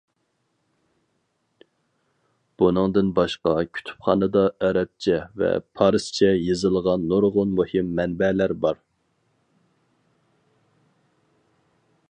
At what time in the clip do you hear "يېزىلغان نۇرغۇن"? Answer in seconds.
6.47-7.53